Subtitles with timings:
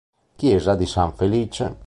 [0.35, 1.77] Chiesa di San Felice